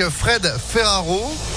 avec 0.00 0.10
Fred 0.10 0.46
Ferraro. 0.58 1.53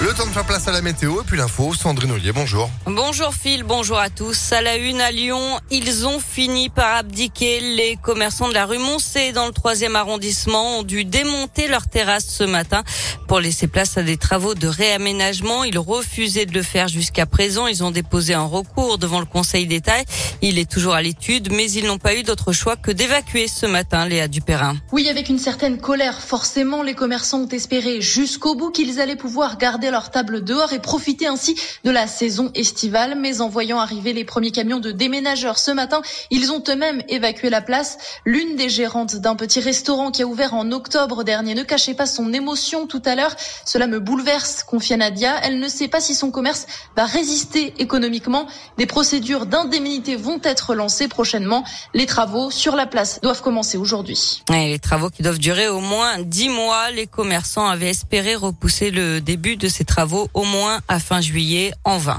Le 0.00 0.14
temps 0.14 0.26
de 0.26 0.30
faire 0.30 0.46
place 0.46 0.68
à 0.68 0.70
la 0.70 0.80
météo 0.80 1.22
et 1.22 1.24
puis 1.24 1.36
l'info, 1.36 1.74
Sandrine 1.74 2.12
Ollier, 2.12 2.30
bonjour. 2.30 2.70
Bonjour 2.86 3.34
Phil, 3.34 3.64
bonjour 3.64 3.98
à 3.98 4.10
tous. 4.10 4.52
À 4.52 4.62
la 4.62 4.76
une 4.76 5.00
à 5.00 5.10
Lyon, 5.10 5.58
ils 5.72 6.06
ont 6.06 6.20
fini 6.20 6.68
par 6.68 6.94
abdiquer. 6.94 7.58
Les 7.58 7.96
commerçants 8.00 8.48
de 8.48 8.54
la 8.54 8.64
rue 8.64 8.78
Moncé 8.78 9.32
dans 9.32 9.46
le 9.46 9.52
troisième 9.52 9.96
arrondissement 9.96 10.78
ont 10.78 10.82
dû 10.84 11.04
démonter 11.04 11.66
leur 11.66 11.88
terrasse 11.88 12.26
ce 12.26 12.44
matin 12.44 12.84
pour 13.26 13.40
laisser 13.40 13.66
place 13.66 13.98
à 13.98 14.04
des 14.04 14.16
travaux 14.16 14.54
de 14.54 14.68
réaménagement. 14.68 15.64
Ils 15.64 15.80
refusaient 15.80 16.46
de 16.46 16.54
le 16.54 16.62
faire 16.62 16.86
jusqu'à 16.86 17.26
présent. 17.26 17.66
Ils 17.66 17.82
ont 17.82 17.90
déposé 17.90 18.34
un 18.34 18.44
recours 18.44 18.98
devant 18.98 19.18
le 19.18 19.26
Conseil 19.26 19.66
d'État. 19.66 19.96
Il 20.42 20.60
est 20.60 20.70
toujours 20.70 20.94
à 20.94 21.02
l'étude, 21.02 21.52
mais 21.52 21.68
ils 21.72 21.86
n'ont 21.86 21.98
pas 21.98 22.14
eu 22.14 22.22
d'autre 22.22 22.52
choix 22.52 22.76
que 22.76 22.92
d'évacuer 22.92 23.48
ce 23.48 23.66
matin 23.66 24.06
Léa 24.06 24.28
Dupérin. 24.28 24.76
Oui, 24.92 25.08
avec 25.08 25.28
une 25.28 25.40
certaine 25.40 25.80
colère, 25.80 26.20
forcément, 26.20 26.84
les 26.84 26.94
commerçants 26.94 27.40
ont 27.40 27.48
espéré 27.48 28.00
jusqu'au 28.00 28.54
bout 28.54 28.70
qu'ils 28.70 29.00
allaient 29.00 29.16
pouvoir 29.16 29.58
garder 29.58 29.87
leur 29.90 30.10
table 30.10 30.44
dehors 30.44 30.72
et 30.72 30.78
profiter 30.78 31.26
ainsi 31.26 31.56
de 31.84 31.90
la 31.90 32.06
saison 32.06 32.50
estivale. 32.54 33.16
Mais 33.18 33.40
en 33.40 33.48
voyant 33.48 33.78
arriver 33.78 34.12
les 34.12 34.24
premiers 34.24 34.50
camions 34.50 34.80
de 34.80 34.90
déménageurs 34.90 35.58
ce 35.58 35.70
matin, 35.70 36.02
ils 36.30 36.52
ont 36.52 36.62
eux-mêmes 36.68 37.02
évacué 37.08 37.50
la 37.50 37.60
place. 37.60 37.98
L'une 38.24 38.56
des 38.56 38.68
gérantes 38.68 39.16
d'un 39.16 39.36
petit 39.36 39.60
restaurant 39.60 40.10
qui 40.10 40.22
a 40.22 40.26
ouvert 40.26 40.54
en 40.54 40.70
octobre 40.72 41.24
dernier 41.24 41.54
ne 41.54 41.62
cachait 41.62 41.94
pas 41.94 42.06
son 42.06 42.32
émotion 42.32 42.86
tout 42.86 43.02
à 43.04 43.14
l'heure. 43.14 43.34
Cela 43.64 43.86
me 43.86 44.00
bouleverse, 44.00 44.62
confia 44.62 44.96
Nadia. 44.96 45.36
Elle 45.42 45.58
ne 45.58 45.68
sait 45.68 45.88
pas 45.88 46.00
si 46.00 46.14
son 46.14 46.30
commerce 46.30 46.66
va 46.96 47.04
résister 47.04 47.74
économiquement. 47.78 48.46
Des 48.76 48.86
procédures 48.86 49.46
d'indemnité 49.46 50.16
vont 50.16 50.40
être 50.42 50.74
lancées 50.74 51.08
prochainement. 51.08 51.64
Les 51.94 52.06
travaux 52.06 52.50
sur 52.50 52.76
la 52.76 52.86
place 52.86 53.20
doivent 53.22 53.42
commencer 53.42 53.78
aujourd'hui. 53.78 54.42
Les 54.50 54.78
travaux 54.78 55.10
qui 55.10 55.22
doivent 55.22 55.38
durer 55.38 55.68
au 55.68 55.80
moins 55.80 56.18
dix 56.18 56.48
mois. 56.48 56.90
Les 56.90 57.06
commerçants 57.06 57.66
avaient 57.66 57.90
espéré 57.90 58.34
repousser 58.34 58.90
le 58.90 59.20
début 59.20 59.56
de 59.56 59.68
ces 59.78 59.84
travaux 59.84 60.28
au 60.34 60.42
moins 60.42 60.80
à 60.88 60.98
fin 60.98 61.20
juillet 61.20 61.72
en 61.84 61.98
vain. 61.98 62.18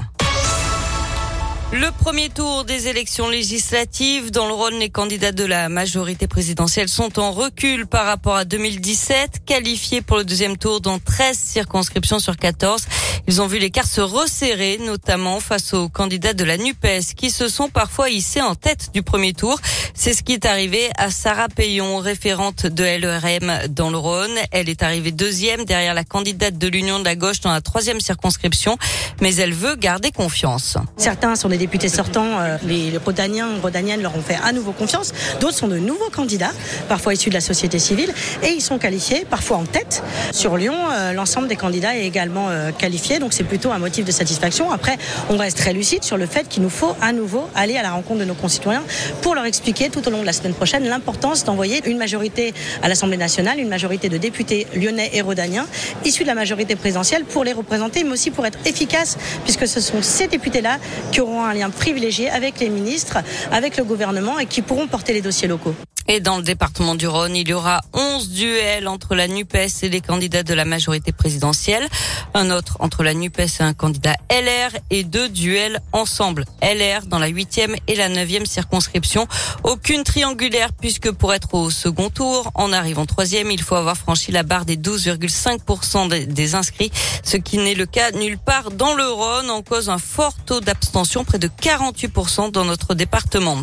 Le 1.72 1.90
premier 1.92 2.30
tour 2.30 2.64
des 2.64 2.88
élections 2.88 3.28
législatives 3.28 4.32
dans 4.32 4.48
le 4.48 4.54
Rhône, 4.54 4.78
les 4.80 4.88
candidats 4.90 5.30
de 5.30 5.44
la 5.44 5.68
majorité 5.68 6.26
présidentielle 6.26 6.88
sont 6.88 7.20
en 7.20 7.30
recul 7.30 7.86
par 7.86 8.06
rapport 8.06 8.34
à 8.34 8.44
2017, 8.44 9.44
qualifiés 9.44 10.00
pour 10.00 10.16
le 10.16 10.24
deuxième 10.24 10.56
tour 10.56 10.80
dans 10.80 10.98
13 10.98 11.38
circonscriptions 11.38 12.18
sur 12.18 12.36
14. 12.36 12.86
Ils 13.30 13.40
ont 13.40 13.46
vu 13.46 13.60
l'écart 13.60 13.86
se 13.86 14.00
resserrer, 14.00 14.80
notamment 14.84 15.38
face 15.38 15.72
aux 15.72 15.88
candidats 15.88 16.32
de 16.32 16.42
la 16.42 16.56
NUPES, 16.56 17.14
qui 17.16 17.30
se 17.30 17.46
sont 17.46 17.68
parfois 17.68 18.10
hissés 18.10 18.40
en 18.40 18.56
tête 18.56 18.90
du 18.92 19.04
premier 19.04 19.34
tour. 19.34 19.60
C'est 19.94 20.14
ce 20.14 20.24
qui 20.24 20.32
est 20.32 20.46
arrivé 20.46 20.90
à 20.98 21.12
Sarah 21.12 21.48
Payon, 21.48 21.98
référente 21.98 22.66
de 22.66 22.82
LRM 22.82 23.68
dans 23.68 23.90
le 23.90 23.98
Rhône. 23.98 24.36
Elle 24.50 24.68
est 24.68 24.82
arrivée 24.82 25.12
deuxième 25.12 25.64
derrière 25.64 25.94
la 25.94 26.02
candidate 26.02 26.58
de 26.58 26.66
l'Union 26.66 26.98
de 26.98 27.04
la 27.04 27.14
gauche 27.14 27.38
dans 27.38 27.52
la 27.52 27.60
troisième 27.60 28.00
circonscription, 28.00 28.76
mais 29.20 29.36
elle 29.36 29.54
veut 29.54 29.76
garder 29.76 30.10
confiance. 30.10 30.76
Certains 30.96 31.36
sont 31.36 31.50
des 31.50 31.58
députés 31.58 31.88
sortants, 31.88 32.40
euh, 32.40 32.56
les 32.64 32.96
Rodaniens, 32.96 33.60
Rodaniennes 33.62 34.02
leur 34.02 34.16
ont 34.16 34.22
fait 34.22 34.38
à 34.42 34.50
nouveau 34.50 34.72
confiance. 34.72 35.12
D'autres 35.38 35.56
sont 35.56 35.68
de 35.68 35.78
nouveaux 35.78 36.10
candidats, 36.10 36.52
parfois 36.88 37.14
issus 37.14 37.28
de 37.28 37.34
la 37.34 37.40
société 37.40 37.78
civile, 37.78 38.12
et 38.42 38.48
ils 38.48 38.60
sont 38.60 38.78
qualifiés, 38.78 39.24
parfois 39.24 39.58
en 39.58 39.66
tête. 39.66 40.02
Sur 40.32 40.56
Lyon, 40.56 40.74
euh, 40.90 41.12
l'ensemble 41.12 41.46
des 41.46 41.54
candidats 41.54 41.96
est 41.96 42.06
également 42.06 42.48
euh, 42.48 42.72
qualifié, 42.72 43.19
donc 43.20 43.32
c'est 43.32 43.44
plutôt 43.44 43.70
un 43.70 43.78
motif 43.78 44.04
de 44.04 44.10
satisfaction. 44.10 44.72
Après, 44.72 44.98
on 45.28 45.36
reste 45.36 45.58
très 45.58 45.72
lucide 45.72 46.02
sur 46.02 46.16
le 46.16 46.26
fait 46.26 46.48
qu'il 46.48 46.62
nous 46.62 46.70
faut 46.70 46.96
à 47.00 47.12
nouveau 47.12 47.48
aller 47.54 47.76
à 47.76 47.82
la 47.82 47.92
rencontre 47.92 48.20
de 48.20 48.24
nos 48.24 48.34
concitoyens 48.34 48.82
pour 49.22 49.34
leur 49.34 49.44
expliquer 49.44 49.90
tout 49.90 50.06
au 50.08 50.10
long 50.10 50.20
de 50.20 50.26
la 50.26 50.32
semaine 50.32 50.54
prochaine 50.54 50.88
l'importance 50.88 51.44
d'envoyer 51.44 51.82
une 51.88 51.98
majorité 51.98 52.52
à 52.82 52.88
l'Assemblée 52.88 53.16
nationale, 53.16 53.60
une 53.60 53.68
majorité 53.68 54.08
de 54.08 54.16
députés 54.16 54.66
lyonnais 54.74 55.10
et 55.12 55.20
rhodaniens, 55.20 55.66
issus 56.04 56.22
de 56.22 56.28
la 56.28 56.34
majorité 56.34 56.74
présidentielle, 56.74 57.24
pour 57.24 57.44
les 57.44 57.52
représenter, 57.52 58.02
mais 58.02 58.12
aussi 58.12 58.30
pour 58.30 58.46
être 58.46 58.58
efficaces, 58.64 59.18
puisque 59.44 59.68
ce 59.68 59.80
sont 59.80 60.02
ces 60.02 60.26
députés-là 60.26 60.78
qui 61.12 61.20
auront 61.20 61.44
un 61.44 61.54
lien 61.54 61.70
privilégié 61.70 62.30
avec 62.30 62.58
les 62.60 62.70
ministres, 62.70 63.18
avec 63.52 63.76
le 63.76 63.84
gouvernement 63.84 64.38
et 64.38 64.46
qui 64.46 64.62
pourront 64.62 64.86
porter 64.86 65.12
les 65.12 65.20
dossiers 65.20 65.48
locaux. 65.48 65.74
Et 66.12 66.18
dans 66.18 66.38
le 66.38 66.42
département 66.42 66.96
du 66.96 67.06
Rhône, 67.06 67.36
il 67.36 67.48
y 67.48 67.52
aura 67.52 67.82
11 67.92 68.30
duels 68.30 68.88
entre 68.88 69.14
la 69.14 69.28
NUPES 69.28 69.84
et 69.84 69.88
les 69.88 70.00
candidats 70.00 70.42
de 70.42 70.54
la 70.54 70.64
majorité 70.64 71.12
présidentielle. 71.12 71.86
Un 72.34 72.50
autre 72.50 72.78
entre 72.80 73.04
la 73.04 73.14
NUPES 73.14 73.60
et 73.60 73.62
un 73.62 73.74
candidat 73.74 74.16
LR 74.28 74.76
et 74.90 75.04
deux 75.04 75.28
duels 75.28 75.78
ensemble. 75.92 76.46
LR 76.62 77.06
dans 77.06 77.20
la 77.20 77.28
huitième 77.28 77.76
et 77.86 77.94
la 77.94 78.08
neuvième 78.08 78.44
circonscription. 78.44 79.28
Aucune 79.62 80.02
triangulaire 80.02 80.72
puisque 80.72 81.12
pour 81.12 81.32
être 81.32 81.54
au 81.54 81.70
second 81.70 82.10
tour, 82.10 82.50
en 82.56 82.72
arrivant 82.72 83.06
troisième, 83.06 83.52
il 83.52 83.62
faut 83.62 83.76
avoir 83.76 83.96
franchi 83.96 84.32
la 84.32 84.42
barre 84.42 84.64
des 84.64 84.76
12,5% 84.76 86.26
des 86.26 86.54
inscrits, 86.56 86.90
ce 87.22 87.36
qui 87.36 87.58
n'est 87.58 87.76
le 87.76 87.86
cas 87.86 88.10
nulle 88.10 88.38
part 88.38 88.72
dans 88.72 88.94
le 88.94 89.08
Rhône 89.08 89.48
en 89.48 89.62
cause 89.62 89.88
un 89.88 89.98
fort 89.98 90.34
taux 90.44 90.60
d'abstention, 90.60 91.22
près 91.22 91.38
de 91.38 91.46
48% 91.46 92.50
dans 92.50 92.64
notre 92.64 92.94
département. 92.94 93.58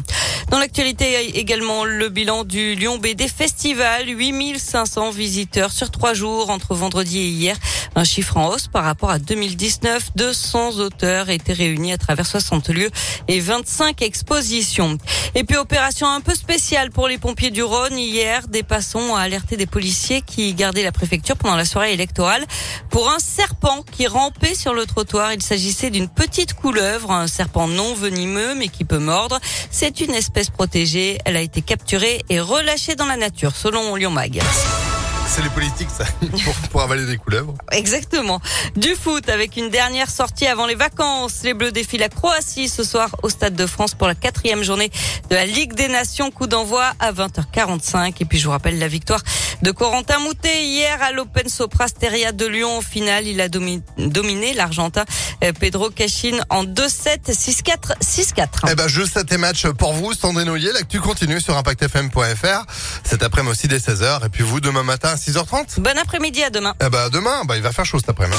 Dans 0.49 0.59
l'actualité 0.59 1.37
également 1.37 1.83
le 1.83 2.07
bilan 2.07 2.45
du 2.45 2.73
Lyon 2.75 2.99
BD 2.99 3.27
Festival, 3.27 4.07
8500 4.07 5.11
visiteurs 5.11 5.71
sur 5.71 5.91
trois 5.91 6.13
jours 6.13 6.49
entre 6.51 6.73
vendredi 6.73 7.19
et 7.19 7.27
hier, 7.27 7.57
un 7.95 8.05
chiffre 8.05 8.37
en 8.37 8.47
hausse 8.47 8.67
par 8.67 8.85
rapport 8.85 9.09
à 9.09 9.19
2019. 9.19 10.11
200 10.15 10.79
auteurs 10.79 11.29
étaient 11.29 11.51
réunis 11.51 11.91
à 11.91 11.97
travers 11.97 12.25
60 12.25 12.69
lieux 12.69 12.91
et 13.27 13.41
25 13.41 14.01
expositions. 14.01 14.97
Et 15.35 15.43
puis 15.43 15.57
opération 15.57 16.07
un 16.07 16.21
peu 16.21 16.33
spéciale 16.33 16.91
pour 16.91 17.09
les 17.09 17.17
pompiers 17.17 17.51
du 17.51 17.61
Rhône. 17.61 17.97
Hier, 17.97 18.47
des 18.47 18.63
passants 18.63 19.01
ont 19.01 19.15
alerté 19.15 19.57
des 19.57 19.65
policiers 19.65 20.21
qui 20.21 20.53
gardaient 20.53 20.83
la 20.83 20.93
préfecture 20.93 21.35
pendant 21.35 21.57
la 21.57 21.65
soirée 21.65 21.91
électorale 21.91 22.45
pour 22.89 23.09
un 23.09 23.19
serpent 23.19 23.83
qui 23.91 24.07
rampait 24.07 24.55
sur 24.55 24.73
le 24.73 24.85
trottoir. 24.85 25.33
Il 25.33 25.41
s'agissait 25.41 25.89
d'une 25.89 26.07
petite 26.07 26.53
couleuvre, 26.53 27.11
un 27.11 27.27
serpent 27.27 27.67
non 27.67 27.93
venimeux 27.95 28.55
mais 28.55 28.69
qui 28.69 28.85
peut 28.85 28.97
mordre. 28.97 29.39
C'est 29.71 29.99
une 29.99 30.13
espèce 30.13 30.36
protégée. 30.45 31.17
Elle 31.25 31.37
a 31.37 31.41
été 31.41 31.61
capturée 31.61 32.23
et 32.29 32.39
relâchée 32.39 32.95
dans 32.95 33.05
la 33.05 33.17
nature, 33.17 33.55
selon 33.55 33.95
Lyon 33.95 34.11
Mag. 34.11 34.41
C'est 35.27 35.41
les 35.43 35.49
politiques, 35.49 35.89
ça, 35.89 36.05
pour, 36.71 36.81
avaler 36.81 37.05
des 37.05 37.17
couleuvres. 37.17 37.53
Exactement. 37.71 38.39
Du 38.75 38.95
foot 38.95 39.27
avec 39.29 39.57
une 39.57 39.69
dernière 39.69 40.09
sortie 40.09 40.47
avant 40.47 40.65
les 40.65 40.75
vacances. 40.75 41.41
Les 41.43 41.53
Bleus 41.53 41.71
défient 41.71 41.97
la 41.97 42.07
Croatie 42.07 42.69
ce 42.69 42.83
soir 42.83 43.09
au 43.23 43.29
Stade 43.29 43.55
de 43.55 43.65
France 43.65 43.93
pour 43.93 44.07
la 44.07 44.15
quatrième 44.15 44.63
journée 44.63 44.89
de 45.29 45.35
la 45.35 45.45
Ligue 45.45 45.73
des 45.73 45.89
Nations. 45.89 46.31
Coup 46.31 46.47
d'envoi 46.47 46.93
à 46.99 47.11
20h45. 47.11 48.13
Et 48.21 48.25
puis 48.25 48.39
je 48.39 48.45
vous 48.45 48.51
rappelle 48.51 48.79
la 48.79 48.87
victoire 48.87 49.21
de 49.61 49.71
Corentin 49.71 50.19
Moutet 50.19 50.63
hier 50.63 51.01
à 51.01 51.11
l'Open 51.11 51.49
Soprasteria 51.49 52.31
de 52.31 52.45
Lyon. 52.45 52.77
Au 52.77 52.81
final, 52.81 53.27
il 53.27 53.41
a 53.41 53.49
dominé 53.49 54.53
l'Argentin 54.53 55.03
euh, 55.43 55.51
Pedro 55.59 55.89
Cachin 55.89 56.39
en 56.49 56.63
2-7, 56.63 57.31
6-4, 57.31 57.99
6-4. 58.01 58.45
Eh 58.71 58.75
ben, 58.75 58.87
je 58.87 59.03
sais 59.03 59.23
tes 59.23 59.37
matchs 59.37 59.67
pour 59.67 59.93
vous, 59.93 60.13
Sandrine 60.13 60.49
Ollier. 60.49 60.71
L'actu 60.73 60.99
continue 60.99 61.41
sur 61.41 61.57
ImpactFM.fr. 61.57 62.65
Cet 63.03 63.23
après-midi 63.23 63.47
aussi 63.51 63.67
dès 63.67 63.77
16h. 63.77 64.25
Et 64.25 64.29
puis 64.29 64.43
vous, 64.43 64.59
demain 64.59 64.83
matin 64.83 65.09
à 65.09 65.16
6h30. 65.17 65.79
Bon 65.79 65.97
après-midi, 65.97 66.43
à 66.43 66.49
demain. 66.49 66.73
Eh 66.85 66.89
ben, 66.89 67.09
demain, 67.09 67.43
bah, 67.45 67.57
il 67.57 67.61
va 67.61 67.71
faire 67.71 67.85
chaud 67.85 67.99
cet 67.99 68.09
après-midi. 68.09 68.37